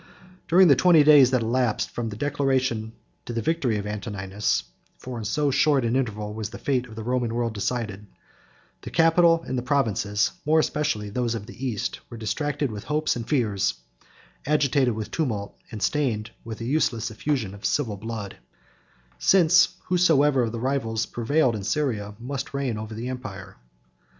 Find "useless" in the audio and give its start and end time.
16.65-17.11